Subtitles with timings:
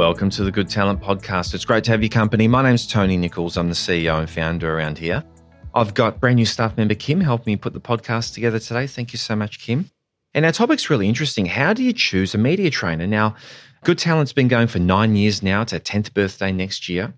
[0.00, 1.52] Welcome to the Good Talent Podcast.
[1.52, 2.48] It's great to have your company.
[2.48, 3.58] My name's Tony Nicholls.
[3.58, 5.22] I'm the CEO and founder around here.
[5.74, 8.86] I've got brand new staff member Kim helping me put the podcast together today.
[8.86, 9.90] Thank you so much, Kim.
[10.32, 11.44] And our topic's really interesting.
[11.44, 13.06] How do you choose a media trainer?
[13.06, 13.36] Now,
[13.84, 15.60] Good Talent's been going for nine years now.
[15.60, 17.12] It's our 10th birthday next year.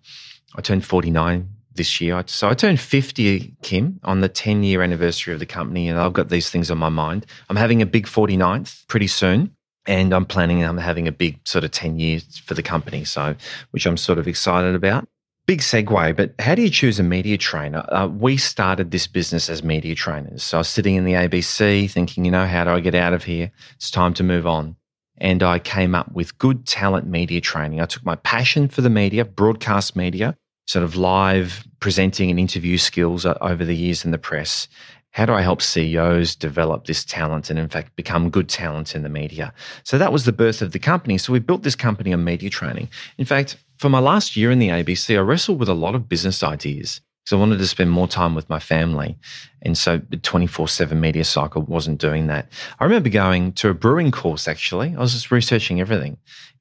[0.57, 2.21] I turned 49 this year.
[2.27, 5.89] So I turned 50, Kim, on the 10 year anniversary of the company.
[5.89, 7.27] And I've got these things on my mind.
[7.49, 9.55] I'm having a big 49th pretty soon
[9.87, 13.05] and I'm planning on having a big sort of 10 years for the company.
[13.05, 13.35] So,
[13.71, 15.09] which I'm sort of excited about.
[15.45, 17.85] Big segue, but how do you choose a media trainer?
[17.89, 20.45] Uh, we started this business as media trainers.
[20.45, 23.13] So I was sitting in the ABC thinking, you know, how do I get out
[23.13, 23.51] of here?
[23.75, 24.77] It's time to move on.
[25.19, 27.81] And I came up with good talent media training.
[27.81, 32.79] I took my passion for the media, broadcast media, sort of live presenting and interview
[32.79, 34.69] skills over the years in the press,
[35.13, 39.03] how do I help CEOs develop this talent and, in fact, become good talent in
[39.03, 39.53] the media?
[39.85, 41.19] So that was the birth of the company.
[41.19, 42.89] So we built this company on media training.
[43.19, 46.09] In fact, for my last year in the ABC, I wrestled with a lot of
[46.09, 49.19] business ideas because I wanted to spend more time with my family.
[49.61, 52.51] And so the 24 7 media cycle wasn't doing that.
[52.81, 54.95] I remember going to a brewing course, actually.
[54.97, 56.17] I was just researching everything.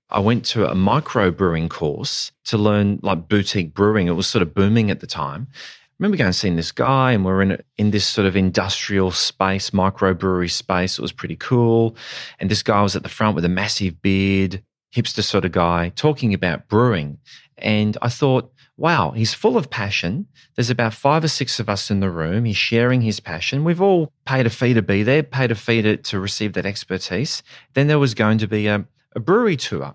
[0.09, 4.07] I went to a micro brewing course to learn like boutique brewing.
[4.07, 5.47] It was sort of booming at the time
[6.01, 9.69] remember going and seeing this guy, and we're in in this sort of industrial space,
[9.69, 10.97] microbrewery space.
[10.97, 11.95] It was pretty cool.
[12.39, 14.63] And this guy was at the front with a massive beard,
[14.95, 17.19] hipster sort of guy, talking about brewing.
[17.55, 20.25] And I thought, wow, he's full of passion.
[20.55, 22.45] There's about five or six of us in the room.
[22.45, 23.63] He's sharing his passion.
[23.63, 26.65] We've all paid a fee to be there, paid a fee to, to receive that
[26.65, 27.43] expertise.
[27.75, 29.93] Then there was going to be a, a brewery tour.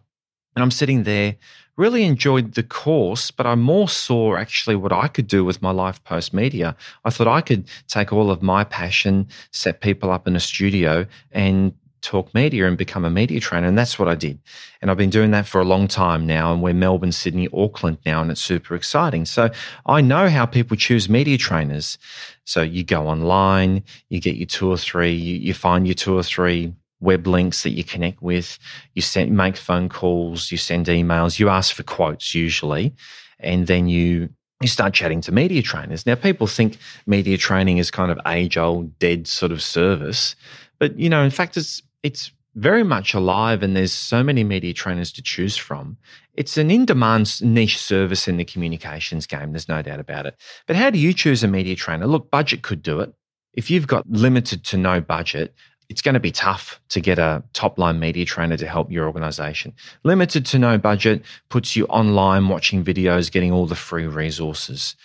[0.56, 1.36] And I'm sitting there
[1.76, 5.70] really enjoyed the course, but I more saw actually what I could do with my
[5.70, 6.74] life post media.
[7.04, 11.06] I thought I could take all of my passion, set people up in a studio
[11.32, 13.66] and talk media and become a media trainer.
[13.66, 14.38] And that's what I did.
[14.80, 16.52] And I've been doing that for a long time now.
[16.52, 19.24] And we're Melbourne, Sydney, Auckland now, and it's super exciting.
[19.24, 19.50] So
[19.86, 21.98] I know how people choose media trainers.
[22.44, 26.16] So you go online, you get your two or three, you, you find your two
[26.16, 28.58] or three web links that you connect with.
[28.94, 32.94] You send, make phone calls, you send emails, you ask for quotes usually,
[33.38, 34.30] and then you
[34.62, 36.06] you start chatting to media trainers.
[36.06, 40.34] Now, people think media training is kind of age old, dead sort of service,
[40.78, 44.72] but you know, in fact, it's it's very much alive, and there's so many media
[44.72, 45.98] trainers to choose from.
[46.34, 49.52] It's an in demand niche service in the communications game.
[49.52, 50.36] There's no doubt about it.
[50.66, 52.06] But how do you choose a media trainer?
[52.06, 53.12] Look, budget could do it.
[53.52, 55.54] If you've got limited to no budget,
[55.88, 59.06] it's going to be tough to get a top line media trainer to help your
[59.06, 59.72] organization.
[60.04, 64.96] Limited to no budget puts you online watching videos, getting all the free resources.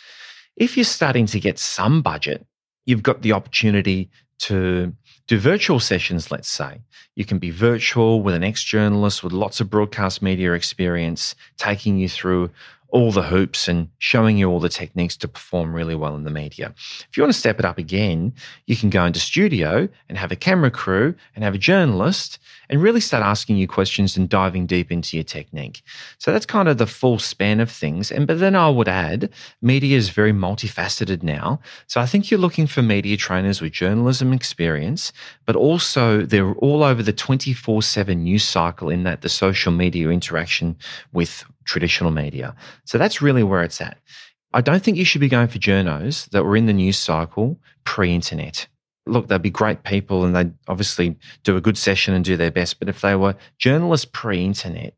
[0.56, 2.46] If you're starting to get some budget,
[2.86, 4.10] you've got the opportunity
[4.40, 4.94] to
[5.28, 6.82] do virtual sessions, let's say.
[7.16, 11.98] You can be virtual with an ex journalist with lots of broadcast media experience, taking
[11.98, 12.50] you through
[12.92, 16.30] all the hoops and showing you all the techniques to perform really well in the
[16.30, 16.74] media.
[17.10, 18.34] If you want to step it up again,
[18.68, 22.38] you can go into studio and have a camera crew and have a journalist
[22.72, 25.84] and really start asking you questions and diving deep into your technique.
[26.18, 28.12] So that's kind of the full span of things.
[28.12, 29.30] And but then I would add,
[29.62, 31.60] media is very multifaceted now.
[31.88, 35.12] So I think you're looking for media trainers with journalism experience,
[35.46, 40.78] but also they're all over the 24/7 news cycle in that the social media interaction
[41.12, 42.56] with traditional media.
[42.86, 43.98] So that's really where it's at.
[44.54, 47.60] I don't think you should be going for journos that were in the news cycle
[47.84, 48.68] pre internet.
[49.06, 52.52] Look, they'd be great people and they'd obviously do a good session and do their
[52.52, 52.80] best.
[52.80, 54.96] But if they were journalists pre internet,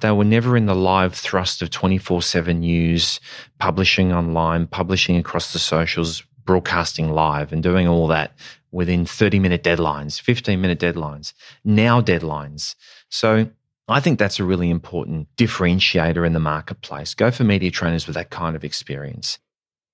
[0.00, 3.20] they were never in the live thrust of 24 7 news,
[3.58, 8.32] publishing online, publishing across the socials, broadcasting live, and doing all that
[8.72, 11.32] within 30 minute deadlines, 15 minute deadlines,
[11.64, 12.74] now deadlines.
[13.08, 13.50] So
[13.88, 17.14] I think that's a really important differentiator in the marketplace.
[17.14, 19.38] Go for media trainers with that kind of experience.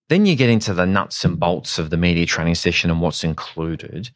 [0.08, 3.25] Then you get into the nuts and bolts of the media training session and what's
[3.25, 4.11] included.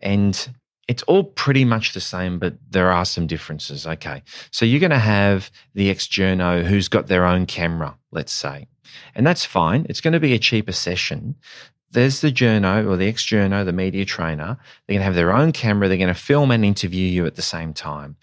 [0.00, 0.48] And
[0.88, 3.86] it's all pretty much the same, but there are some differences.
[3.86, 4.22] Okay.
[4.50, 8.68] So you're going to have the ex journo who's got their own camera, let's say.
[9.14, 9.86] And that's fine.
[9.88, 11.36] It's going to be a cheaper session.
[11.90, 14.58] There's the journo or the ex journo, the media trainer.
[14.86, 15.88] They're going to have their own camera.
[15.88, 18.16] They're going to film and interview you at the same time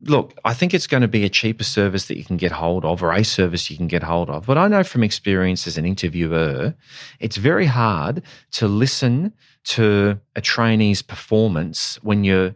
[0.00, 2.84] look, I think it's going to be a cheaper service that you can get hold
[2.84, 4.46] of or a service you can get hold of.
[4.46, 6.74] But I know from experience as an interviewer,
[7.18, 8.22] it's very hard
[8.52, 9.32] to listen
[9.64, 12.54] to a trainee's performance when you're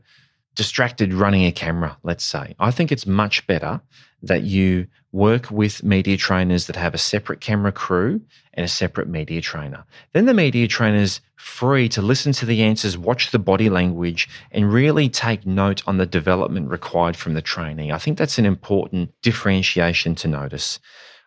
[0.55, 2.55] distracted running a camera, let's say.
[2.59, 3.81] I think it's much better
[4.23, 8.21] that you work with media trainers that have a separate camera crew
[8.55, 9.85] and a separate media trainer.
[10.13, 14.73] Then the media trainer's free to listen to the answers, watch the body language, and
[14.73, 17.91] really take note on the development required from the trainee.
[17.91, 20.79] I think that's an important differentiation to notice.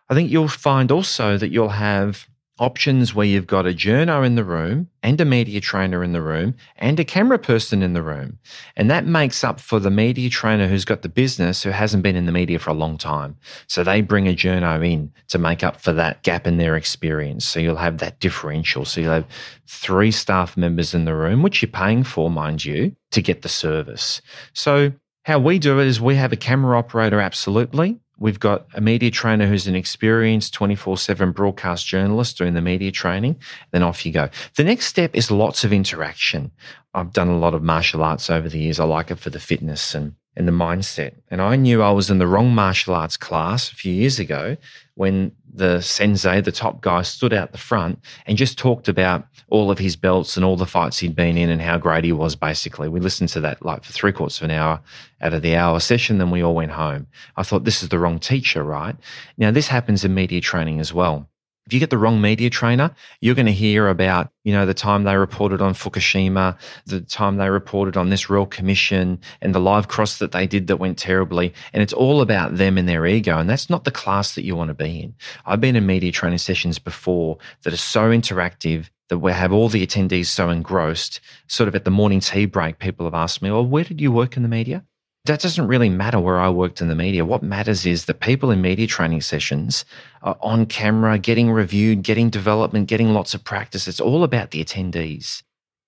[0.08, 2.28] I think you'll find also that you'll have
[2.58, 6.22] options where you've got a journo in the room and a media trainer in the
[6.22, 8.38] room and a camera person in the room.
[8.76, 12.14] And that makes up for the media trainer who's got the business who hasn't been
[12.14, 13.36] in the media for a long time.
[13.66, 17.44] So they bring a journo in to make up for that gap in their experience.
[17.44, 18.84] So you'll have that differential.
[18.84, 19.28] So you'll have
[19.66, 23.48] three staff members in the room, which you're paying for, mind you, to get the
[23.48, 24.22] service.
[24.52, 24.92] So
[25.24, 27.98] how we do it is we have a camera operator, absolutely.
[28.24, 32.90] We've got a media trainer who's an experienced 24 7 broadcast journalist doing the media
[32.90, 33.36] training.
[33.70, 34.30] Then off you go.
[34.56, 36.50] The next step is lots of interaction.
[36.94, 38.80] I've done a lot of martial arts over the years.
[38.80, 41.14] I like it for the fitness and, and the mindset.
[41.30, 44.56] And I knew I was in the wrong martial arts class a few years ago
[44.94, 49.70] when the sensei, the top guy, stood out the front and just talked about all
[49.70, 52.34] of his belts and all the fights he'd been in and how great he was,
[52.34, 52.88] basically.
[52.88, 54.80] We listened to that like for three quarters of an hour
[55.20, 57.06] out of the hour session, then we all went home.
[57.36, 58.96] I thought, this is the wrong teacher, right?
[59.38, 61.28] Now, this happens in media training as well.
[61.66, 64.74] If you get the wrong media trainer, you're going to hear about, you know, the
[64.74, 69.60] time they reported on Fukushima, the time they reported on this Royal Commission and the
[69.60, 71.54] live cross that they did that went terribly.
[71.72, 73.38] And it's all about them and their ego.
[73.38, 75.14] And that's not the class that you want to be in.
[75.46, 79.70] I've been in media training sessions before that are so interactive that we have all
[79.70, 81.20] the attendees so engrossed.
[81.46, 84.12] Sort of at the morning tea break, people have asked me, well, where did you
[84.12, 84.84] work in the media?
[85.26, 87.24] That doesn't really matter where I worked in the media.
[87.24, 89.86] What matters is the people in media training sessions
[90.22, 93.88] are on camera, getting reviewed, getting development, getting lots of practice.
[93.88, 95.42] It's all about the attendees.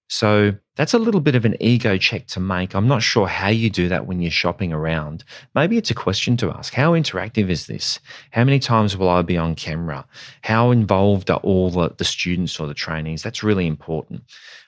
[0.08, 2.74] So that's a little bit of an ego check to make.
[2.74, 5.24] I'm not sure how you do that when you're shopping around.
[5.54, 6.72] Maybe it's a question to ask.
[6.72, 8.00] How interactive is this?
[8.30, 10.06] How many times will I be on camera?
[10.42, 13.22] How involved are all the, the students or the trainees?
[13.22, 14.22] That's really important.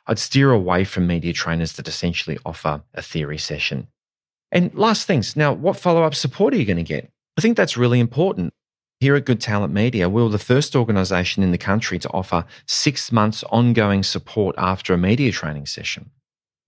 [0.06, 3.86] I'd steer away from media trainers that essentially offer a theory session.
[4.50, 5.36] And last things.
[5.36, 7.10] Now, what follow up support are you going to get?
[7.36, 8.52] I think that's really important.
[9.00, 12.44] Here at Good Talent Media, we were the first organisation in the country to offer
[12.66, 16.10] six months ongoing support after a media training session.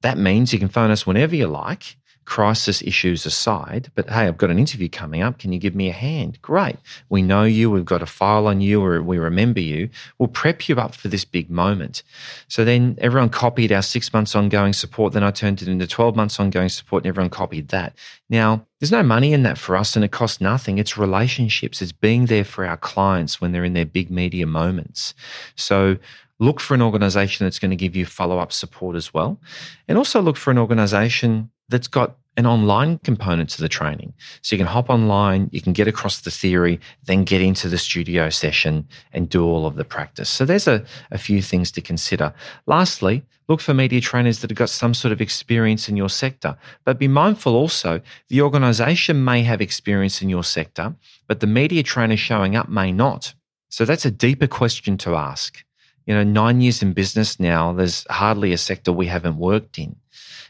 [0.03, 1.97] That means you can phone us whenever you like
[2.31, 5.39] crisis issues aside, but hey, I've got an interview coming up.
[5.39, 6.41] Can you give me a hand?
[6.41, 6.77] Great.
[7.09, 7.73] We know you.
[7.73, 9.91] We've got a file on you or we remember you.
[10.17, 12.05] We'll prep you up for this big moment.
[12.47, 15.13] So then everyone copied our six months ongoing support.
[15.13, 17.95] Then I turned it into 12 months ongoing support and everyone copied that.
[18.29, 20.79] Now, there's no money in that for us and it costs nothing.
[20.79, 21.83] It's relationships.
[21.83, 25.15] It's being there for our clients when they're in their big media moments.
[25.57, 25.97] So
[26.39, 29.41] look for an organization that's going to give you follow up support as well.
[29.89, 34.13] And also look for an organization that's got an online component to the training.
[34.43, 37.79] So you can hop online, you can get across the theory, then get into the
[37.79, 40.31] studio session and do all of the practice.
[40.31, 42.33] So there's a, a few things to consider.
[42.67, 46.57] Lastly, look for media trainers that have got some sort of experience in your sector.
[46.85, 50.95] But be mindful also, the organization may have experience in your sector,
[51.27, 53.35] but the media trainer showing up may not.
[53.69, 55.65] So that's a deeper question to ask.
[56.11, 59.95] You know, nine years in business now, there's hardly a sector we haven't worked in.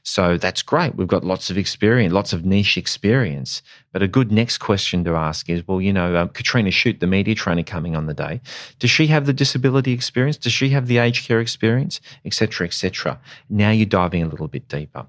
[0.02, 0.94] So that's great.
[0.94, 3.60] We've got lots of experience, lots of niche experience.
[3.92, 7.06] But a good next question to ask is, well, you know, um, Katrina Shoot, the
[7.06, 8.40] media trainer coming on the day,
[8.79, 10.38] does she have the disability experience?
[10.38, 13.20] Does she have the aged care experience, etc., etc.?
[13.50, 15.08] Now you're diving a little bit deeper.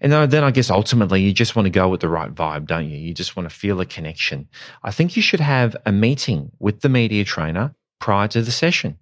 [0.00, 2.88] And then I guess ultimately you just want to go with the right vibe, don't
[2.88, 2.98] you?
[2.98, 4.46] You just want to feel a connection.
[4.84, 8.98] I think you should have a meeting with the media trainer prior to the session.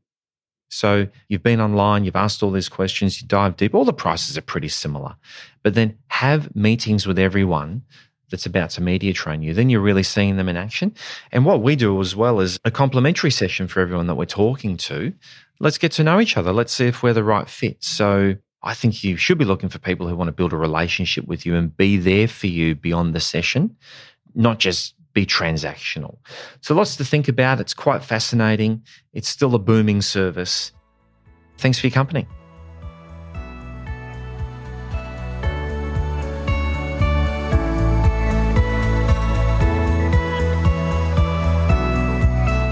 [0.69, 3.75] So you've been online, you've asked all these questions, you dive deep.
[3.75, 5.17] All the prices are pretty similar,
[5.63, 7.83] but then have meetings with everyone
[8.31, 9.55] that's about to media train you.
[9.55, 10.95] Then you're really seeing them in action.
[11.31, 14.77] And what we do as well is a complimentary session for everyone that we're talking
[14.79, 15.13] to.
[15.61, 16.53] Let's get to know each other.
[16.53, 17.83] Let's see if we're the right fit.
[17.85, 21.27] So I think you should be looking for people who want to build a relationship
[21.27, 23.77] with you and be there for you beyond the session,
[24.35, 26.19] not just be transactional.
[26.61, 27.59] So lots to think about.
[27.59, 28.83] It's quite fascinating.
[29.15, 30.73] It's still a booming service.
[31.57, 32.29] Thanks for your company.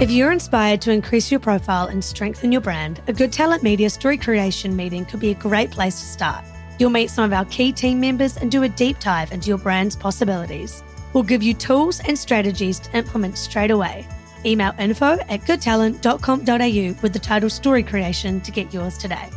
[0.03, 3.89] If you're inspired to increase your profile and strengthen your brand, a Good Talent Media
[3.89, 6.45] story creation meeting could be a great place to start.
[6.79, 9.57] You'll meet some of our key team members and do a deep dive into your
[9.57, 10.83] brand's possibilities.
[11.15, 14.07] We'll give you tools and strategies to implement straight away.
[14.45, 19.31] Email info at goodtalent.com.au with the title Story Creation to get yours today.